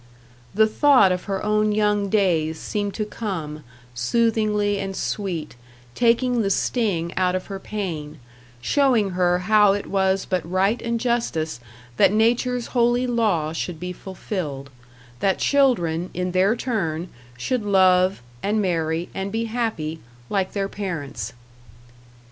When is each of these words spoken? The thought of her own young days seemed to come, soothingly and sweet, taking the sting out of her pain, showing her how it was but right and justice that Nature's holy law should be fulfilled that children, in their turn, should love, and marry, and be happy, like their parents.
The 0.55 0.65
thought 0.65 1.11
of 1.11 1.25
her 1.25 1.45
own 1.45 1.73
young 1.73 2.09
days 2.09 2.57
seemed 2.59 2.95
to 2.95 3.05
come, 3.05 3.63
soothingly 3.93 4.79
and 4.79 4.95
sweet, 4.95 5.55
taking 5.93 6.41
the 6.41 6.49
sting 6.49 7.13
out 7.15 7.35
of 7.35 7.45
her 7.53 7.59
pain, 7.59 8.17
showing 8.61 9.11
her 9.11 9.37
how 9.45 9.73
it 9.73 9.85
was 9.85 10.25
but 10.25 10.43
right 10.51 10.81
and 10.81 10.99
justice 10.99 11.59
that 11.97 12.11
Nature's 12.11 12.65
holy 12.73 13.05
law 13.05 13.53
should 13.53 13.79
be 13.79 13.93
fulfilled 13.93 14.71
that 15.19 15.37
children, 15.37 16.09
in 16.15 16.31
their 16.31 16.55
turn, 16.55 17.07
should 17.37 17.61
love, 17.63 18.23
and 18.41 18.59
marry, 18.59 19.07
and 19.13 19.31
be 19.31 19.45
happy, 19.45 19.99
like 20.31 20.53
their 20.53 20.67
parents. 20.67 21.31